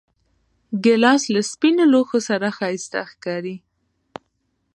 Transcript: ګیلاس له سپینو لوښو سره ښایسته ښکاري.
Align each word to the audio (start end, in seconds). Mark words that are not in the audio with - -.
ګیلاس 0.83 1.23
له 1.33 1.41
سپینو 1.51 1.83
لوښو 1.91 2.19
سره 2.29 2.47
ښایسته 2.57 2.99
ښکاري. 3.11 3.55